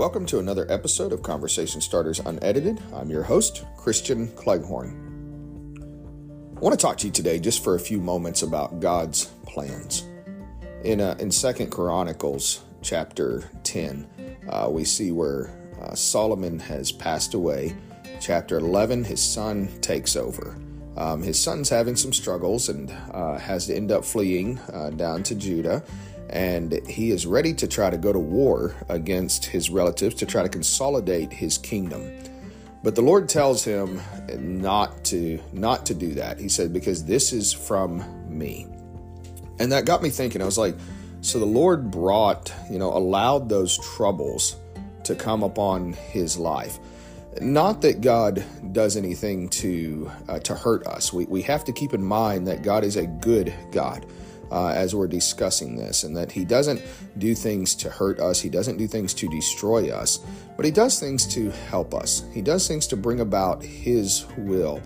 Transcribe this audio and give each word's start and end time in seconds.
Welcome 0.00 0.24
to 0.26 0.38
another 0.38 0.64
episode 0.72 1.12
of 1.12 1.22
Conversation 1.22 1.82
Starters 1.82 2.20
Unedited. 2.20 2.82
I'm 2.94 3.10
your 3.10 3.22
host, 3.22 3.66
Christian 3.76 4.28
Cleghorn. 4.28 4.96
I 6.56 6.58
want 6.58 6.72
to 6.72 6.82
talk 6.82 6.96
to 6.96 7.06
you 7.06 7.12
today 7.12 7.38
just 7.38 7.62
for 7.62 7.74
a 7.74 7.78
few 7.78 8.00
moments 8.00 8.40
about 8.40 8.80
God's 8.80 9.26
plans. 9.44 10.06
In 10.84 11.02
uh, 11.02 11.16
in 11.20 11.30
Second 11.30 11.70
Chronicles 11.70 12.64
chapter 12.80 13.50
10, 13.64 14.08
uh, 14.48 14.70
we 14.70 14.84
see 14.84 15.12
where 15.12 15.50
uh, 15.82 15.94
Solomon 15.94 16.58
has 16.60 16.90
passed 16.90 17.34
away. 17.34 17.76
Chapter 18.22 18.56
11, 18.56 19.04
his 19.04 19.22
son 19.22 19.68
takes 19.82 20.16
over. 20.16 20.56
Um, 20.96 21.22
his 21.22 21.38
son's 21.38 21.68
having 21.68 21.96
some 21.96 22.12
struggles 22.12 22.68
and 22.68 22.90
uh, 23.12 23.38
has 23.38 23.66
to 23.66 23.74
end 23.74 23.92
up 23.92 24.04
fleeing 24.04 24.58
uh, 24.72 24.90
down 24.90 25.22
to 25.24 25.34
Judah 25.34 25.82
and 26.30 26.80
he 26.86 27.10
is 27.10 27.26
ready 27.26 27.52
to 27.54 27.66
try 27.66 27.90
to 27.90 27.98
go 27.98 28.12
to 28.12 28.18
war 28.18 28.74
against 28.88 29.44
his 29.44 29.68
relatives 29.68 30.14
to 30.14 30.26
try 30.26 30.42
to 30.42 30.48
consolidate 30.48 31.32
his 31.32 31.58
kingdom. 31.58 32.08
But 32.82 32.94
the 32.94 33.02
Lord 33.02 33.28
tells 33.28 33.64
him 33.64 34.00
not 34.38 35.04
to 35.06 35.40
not 35.52 35.84
to 35.86 35.94
do 35.94 36.14
that. 36.14 36.38
He 36.38 36.48
said 36.48 36.72
because 36.72 37.04
this 37.04 37.32
is 37.32 37.52
from 37.52 38.02
me. 38.28 38.66
And 39.58 39.72
that 39.72 39.84
got 39.84 40.02
me 40.02 40.08
thinking. 40.08 40.40
I 40.40 40.46
was 40.46 40.56
like, 40.56 40.76
so 41.20 41.38
the 41.38 41.44
Lord 41.44 41.90
brought, 41.90 42.54
you 42.70 42.78
know, 42.78 42.96
allowed 42.96 43.48
those 43.48 43.76
troubles 43.94 44.56
to 45.04 45.14
come 45.14 45.42
upon 45.42 45.92
his 45.92 46.38
life. 46.38 46.78
Not 47.40 47.82
that 47.82 48.00
God 48.00 48.42
does 48.72 48.96
anything 48.96 49.48
to 49.48 50.10
uh, 50.28 50.38
to 50.40 50.54
hurt 50.54 50.86
us. 50.86 51.12
We 51.12 51.24
we 51.26 51.42
have 51.42 51.64
to 51.64 51.72
keep 51.72 51.94
in 51.94 52.02
mind 52.02 52.46
that 52.46 52.62
God 52.62 52.84
is 52.84 52.96
a 52.96 53.06
good 53.06 53.52
God 53.72 54.06
uh, 54.50 54.68
as 54.68 54.94
we're 54.94 55.08
discussing 55.08 55.76
this, 55.76 56.02
and 56.02 56.16
that 56.16 56.32
He 56.32 56.44
doesn't 56.44 56.82
do 57.18 57.34
things 57.34 57.74
to 57.76 57.90
hurt 57.90 58.18
us, 58.18 58.40
He 58.40 58.48
doesn't 58.48 58.76
do 58.76 58.86
things 58.86 59.14
to 59.14 59.28
destroy 59.28 59.90
us, 59.90 60.20
but 60.56 60.64
He 60.64 60.70
does 60.70 60.98
things 60.98 61.26
to 61.34 61.50
help 61.68 61.94
us. 61.94 62.24
He 62.32 62.42
does 62.42 62.66
things 62.66 62.86
to 62.88 62.96
bring 62.96 63.20
about 63.20 63.62
His 63.62 64.26
will. 64.36 64.80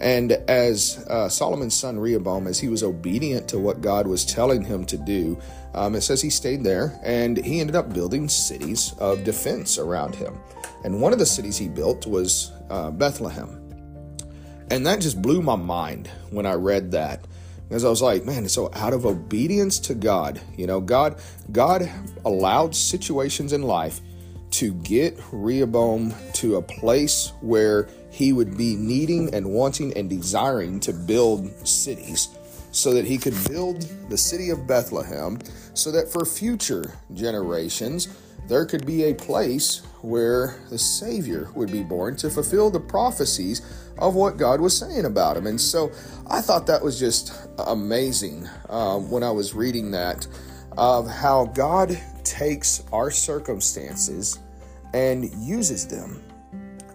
And 0.00 0.32
as 0.32 1.04
uh, 1.08 1.28
Solomon's 1.28 1.78
son 1.78 1.98
Rehoboam, 1.98 2.46
as 2.46 2.58
he 2.58 2.68
was 2.68 2.82
obedient 2.82 3.48
to 3.48 3.58
what 3.58 3.82
God 3.82 4.06
was 4.06 4.24
telling 4.24 4.64
him 4.64 4.86
to 4.86 4.96
do, 4.96 5.38
um, 5.74 5.94
it 5.94 6.00
says 6.00 6.22
he 6.22 6.30
stayed 6.30 6.64
there 6.64 6.98
and 7.02 7.36
he 7.36 7.60
ended 7.60 7.76
up 7.76 7.92
building 7.92 8.28
cities 8.28 8.94
of 8.98 9.24
defense 9.24 9.78
around 9.78 10.14
him. 10.14 10.38
And 10.84 11.00
one 11.00 11.12
of 11.12 11.18
the 11.18 11.26
cities 11.26 11.58
he 11.58 11.68
built 11.68 12.06
was 12.06 12.50
uh, 12.70 12.90
Bethlehem. 12.90 13.56
And 14.70 14.86
that 14.86 15.00
just 15.00 15.20
blew 15.20 15.42
my 15.42 15.56
mind 15.56 16.08
when 16.30 16.46
I 16.46 16.54
read 16.54 16.92
that 16.92 17.26
because 17.68 17.84
I 17.84 17.90
was 17.90 18.02
like, 18.02 18.24
man, 18.24 18.48
so 18.48 18.70
out 18.72 18.92
of 18.92 19.04
obedience 19.04 19.78
to 19.80 19.94
God, 19.94 20.40
you 20.56 20.66
know, 20.66 20.80
God, 20.80 21.20
God 21.52 21.88
allowed 22.24 22.74
situations 22.74 23.52
in 23.52 23.62
life 23.62 24.00
to 24.52 24.74
get 24.74 25.20
Rehoboam 25.30 26.14
to 26.34 26.56
a 26.56 26.62
place 26.62 27.32
where 27.40 27.88
he 28.10 28.32
would 28.32 28.56
be 28.56 28.76
needing 28.76 29.34
and 29.34 29.46
wanting 29.46 29.96
and 29.96 30.10
desiring 30.10 30.80
to 30.80 30.92
build 30.92 31.50
cities 31.66 32.28
so 32.72 32.92
that 32.94 33.04
he 33.04 33.18
could 33.18 33.34
build 33.48 33.82
the 34.08 34.18
city 34.18 34.50
of 34.50 34.66
Bethlehem 34.66 35.38
so 35.74 35.90
that 35.90 36.08
for 36.08 36.24
future 36.24 36.92
generations 37.14 38.08
there 38.48 38.64
could 38.64 38.84
be 38.86 39.04
a 39.04 39.14
place 39.14 39.82
where 40.02 40.56
the 40.70 40.78
Savior 40.78 41.50
would 41.54 41.70
be 41.70 41.82
born 41.82 42.16
to 42.16 42.30
fulfill 42.30 42.70
the 42.70 42.80
prophecies 42.80 43.62
of 43.98 44.14
what 44.14 44.38
God 44.38 44.60
was 44.60 44.76
saying 44.76 45.04
about 45.04 45.36
him. 45.36 45.46
And 45.46 45.60
so 45.60 45.92
I 46.26 46.40
thought 46.40 46.66
that 46.66 46.82
was 46.82 46.98
just 46.98 47.32
amazing 47.58 48.48
uh, 48.68 48.98
when 48.98 49.22
I 49.22 49.30
was 49.30 49.54
reading 49.54 49.90
that 49.92 50.26
of 50.76 51.08
how 51.08 51.46
God 51.46 52.00
takes 52.24 52.82
our 52.92 53.10
circumstances 53.10 54.38
and 54.94 55.32
uses 55.34 55.86
them. 55.86 56.22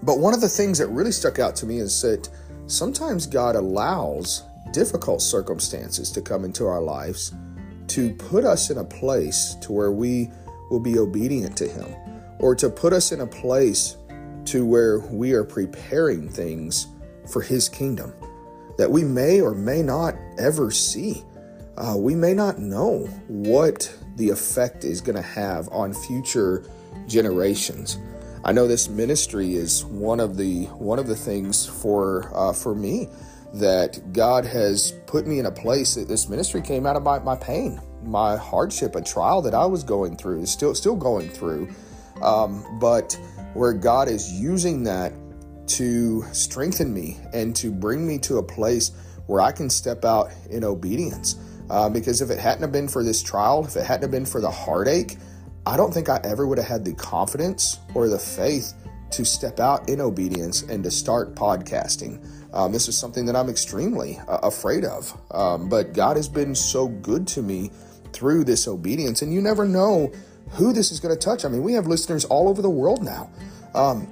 But 0.05 0.19
one 0.19 0.35
of 0.35 0.41
the 0.41 0.49
things 0.49 0.77
that 0.77 0.87
really 0.87 1.11
stuck 1.11 1.39
out 1.39 1.55
to 1.57 1.65
me 1.65 1.79
is 1.79 1.99
that 2.03 2.29
sometimes 2.67 3.25
God 3.25 3.55
allows 3.55 4.43
difficult 4.71 5.21
circumstances 5.21 6.11
to 6.11 6.21
come 6.21 6.45
into 6.45 6.67
our 6.67 6.81
lives 6.81 7.33
to 7.87 8.13
put 8.15 8.45
us 8.45 8.69
in 8.69 8.77
a 8.77 8.83
place 8.83 9.55
to 9.61 9.71
where 9.71 9.91
we 9.91 10.29
will 10.69 10.79
be 10.79 10.97
obedient 10.97 11.55
to 11.57 11.67
Him, 11.67 11.93
or 12.39 12.55
to 12.55 12.69
put 12.69 12.93
us 12.93 13.11
in 13.11 13.21
a 13.21 13.27
place 13.27 13.97
to 14.45 14.65
where 14.65 14.99
we 14.99 15.33
are 15.33 15.43
preparing 15.43 16.29
things 16.29 16.87
for 17.31 17.41
His 17.41 17.69
kingdom 17.69 18.13
that 18.77 18.91
we 18.91 19.03
may 19.03 19.41
or 19.41 19.53
may 19.53 19.81
not 19.81 20.15
ever 20.37 20.69
see. 20.69 21.23
Uh, 21.77 21.95
we 21.97 22.13
may 22.15 22.33
not 22.33 22.59
know 22.59 22.99
what 23.27 23.93
the 24.17 24.29
effect 24.29 24.83
is 24.83 25.01
going 25.01 25.15
to 25.15 25.21
have 25.21 25.69
on 25.69 25.93
future 25.93 26.63
generations. 27.07 27.97
I 28.45 28.51
know 28.51 28.67
this 28.67 28.87
ministry 28.87 29.55
is 29.55 29.83
one 29.83 30.19
of 30.19 30.37
the 30.37 30.65
one 30.65 30.99
of 30.99 31.07
the 31.07 31.15
things 31.15 31.65
for 31.65 32.31
uh, 32.33 32.53
for 32.53 32.73
me 32.75 33.09
that 33.55 34.13
God 34.13 34.45
has 34.45 34.93
put 35.07 35.25
me 35.27 35.39
in 35.39 35.47
a 35.47 35.51
place 35.51 35.95
that 35.95 36.07
this 36.07 36.29
ministry 36.29 36.61
came 36.61 36.85
out 36.85 36.95
of 36.95 37.03
my, 37.03 37.19
my 37.19 37.35
pain 37.35 37.81
my 38.05 38.35
hardship, 38.35 38.95
a 38.95 39.01
trial 39.01 39.41
that 39.41 39.53
I 39.53 39.65
was 39.65 39.83
going 39.83 40.15
through, 40.15 40.41
is 40.41 40.51
still 40.51 40.75
still 40.75 40.95
going 40.95 41.29
through, 41.29 41.69
um, 42.21 42.79
but 42.79 43.19
where 43.53 43.73
God 43.73 44.07
is 44.07 44.31
using 44.31 44.83
that 44.83 45.13
to 45.67 46.23
strengthen 46.31 46.93
me 46.93 47.17
and 47.33 47.55
to 47.55 47.71
bring 47.71 48.07
me 48.07 48.19
to 48.19 48.37
a 48.37 48.43
place 48.43 48.91
where 49.25 49.41
I 49.41 49.51
can 49.51 49.69
step 49.69 50.05
out 50.05 50.29
in 50.49 50.63
obedience. 50.63 51.37
Uh, 51.67 51.89
because 51.89 52.21
if 52.21 52.29
it 52.29 52.37
hadn't 52.37 52.61
have 52.61 52.71
been 52.71 52.87
for 52.87 53.03
this 53.03 53.23
trial, 53.23 53.65
if 53.65 53.75
it 53.75 53.83
hadn't 53.83 54.03
have 54.03 54.11
been 54.11 54.25
for 54.25 54.39
the 54.39 54.51
heartache, 54.51 55.17
I 55.67 55.77
don't 55.77 55.93
think 55.93 56.09
I 56.09 56.19
ever 56.23 56.45
would 56.45 56.59
have 56.59 56.67
had 56.67 56.85
the 56.85 56.93
confidence 56.93 57.79
or 57.95 58.07
the 58.07 58.19
faith 58.19 58.73
to 59.11 59.25
step 59.25 59.59
out 59.59 59.89
in 59.89 59.99
obedience 59.99 60.63
and 60.63 60.83
to 60.83 60.91
start 60.91 61.35
podcasting. 61.35 62.23
Um, 62.53 62.71
this 62.71 62.87
is 62.87 62.97
something 62.97 63.25
that 63.25 63.35
I'm 63.35 63.49
extremely 63.49 64.19
uh, 64.27 64.39
afraid 64.43 64.85
of. 64.85 65.19
Um, 65.31 65.67
but 65.67 65.93
God 65.93 66.17
has 66.17 66.29
been 66.29 66.53
so 66.53 66.87
good 66.87 67.27
to 67.29 67.41
me 67.41 67.71
through 68.13 68.43
this 68.43 68.67
obedience. 68.67 69.21
And 69.21 69.33
you 69.33 69.41
never 69.41 69.65
know 69.65 70.11
who 70.51 70.71
this 70.71 70.91
is 70.91 70.99
going 70.99 71.15
to 71.15 71.19
touch. 71.19 71.45
I 71.45 71.47
mean, 71.47 71.63
we 71.63 71.73
have 71.73 71.87
listeners 71.87 72.25
all 72.25 72.47
over 72.47 72.61
the 72.61 72.69
world 72.69 73.03
now. 73.03 73.29
Um, 73.73 74.11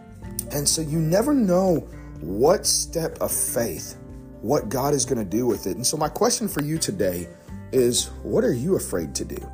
and 0.51 0.67
so 0.67 0.81
you 0.81 0.99
never 0.99 1.33
know 1.33 1.87
what 2.19 2.65
step 2.65 3.17
of 3.21 3.31
faith, 3.31 3.97
what 4.41 4.69
God 4.69 4.93
is 4.93 5.05
going 5.05 5.19
to 5.19 5.29
do 5.29 5.45
with 5.45 5.67
it. 5.67 5.75
And 5.75 5.85
so, 5.85 5.97
my 5.97 6.09
question 6.09 6.47
for 6.47 6.63
you 6.63 6.77
today 6.77 7.27
is 7.71 8.07
what 8.23 8.43
are 8.43 8.53
you 8.53 8.75
afraid 8.75 9.15
to 9.15 9.25
do? 9.25 9.51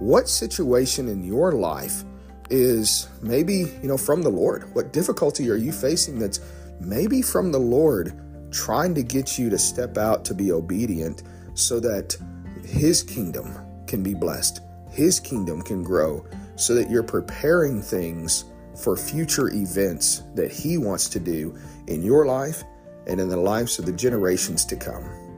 What 0.00 0.30
situation 0.30 1.08
in 1.08 1.22
your 1.22 1.52
life 1.52 2.04
is 2.48 3.06
maybe, 3.20 3.66
you 3.82 3.88
know, 3.88 3.98
from 3.98 4.22
the 4.22 4.30
Lord? 4.30 4.74
What 4.74 4.94
difficulty 4.94 5.50
are 5.50 5.56
you 5.56 5.72
facing 5.72 6.18
that's 6.18 6.40
maybe 6.80 7.20
from 7.20 7.52
the 7.52 7.60
Lord 7.60 8.18
trying 8.50 8.94
to 8.94 9.02
get 9.02 9.38
you 9.38 9.50
to 9.50 9.58
step 9.58 9.98
out 9.98 10.24
to 10.24 10.34
be 10.34 10.52
obedient 10.52 11.24
so 11.52 11.78
that 11.80 12.16
His 12.64 13.02
kingdom 13.02 13.54
can 13.86 14.02
be 14.02 14.14
blessed, 14.14 14.62
His 14.90 15.20
kingdom 15.20 15.60
can 15.60 15.82
grow, 15.84 16.24
so 16.56 16.74
that 16.76 16.88
you're 16.88 17.02
preparing 17.02 17.82
things 17.82 18.46
for 18.74 18.96
future 18.96 19.48
events 19.48 20.22
that 20.34 20.50
He 20.50 20.78
wants 20.78 21.10
to 21.10 21.20
do 21.20 21.58
in 21.88 22.02
your 22.02 22.24
life 22.24 22.64
and 23.06 23.20
in 23.20 23.28
the 23.28 23.36
lives 23.36 23.78
of 23.78 23.84
the 23.84 23.92
generations 23.92 24.64
to 24.64 24.76
come. 24.76 25.29